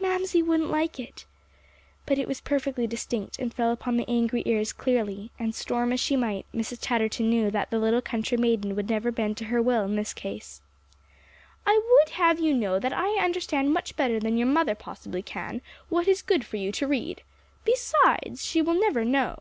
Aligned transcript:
"Mamsie 0.00 0.42
wouldn't 0.42 0.72
like 0.72 0.98
it." 0.98 1.24
But 2.04 2.18
it 2.18 2.26
was 2.26 2.40
perfectly 2.40 2.88
distinct, 2.88 3.38
and 3.38 3.54
fell 3.54 3.70
upon 3.70 3.96
the 3.96 4.08
angry 4.10 4.42
ears 4.44 4.72
clearly; 4.72 5.30
and 5.38 5.54
storm 5.54 5.92
as 5.92 6.00
she 6.00 6.16
might, 6.16 6.46
Mrs. 6.52 6.80
Chatterton 6.84 7.30
knew 7.30 7.48
that 7.52 7.70
the 7.70 7.78
little 7.78 8.02
country 8.02 8.36
maiden 8.36 8.74
would 8.74 8.90
never 8.90 9.12
bend 9.12 9.36
to 9.36 9.44
her 9.44 9.62
will 9.62 9.84
in 9.84 9.94
this 9.94 10.12
case. 10.12 10.62
"I 11.64 11.80
would 11.92 12.14
have 12.14 12.40
you 12.40 12.54
to 12.54 12.58
know 12.58 12.80
that 12.80 12.92
I 12.92 13.22
understand 13.22 13.72
much 13.72 13.94
better 13.94 14.18
than 14.18 14.36
your 14.36 14.48
mother 14.48 14.74
possibly 14.74 15.22
can, 15.22 15.62
what 15.90 16.08
is 16.08 16.22
for 16.22 16.56
your 16.56 16.72
good 16.72 16.74
to 16.78 16.88
read. 16.88 17.22
Besides, 17.64 18.44
she 18.44 18.60
will 18.60 18.74
never 18.80 19.04
know." 19.04 19.38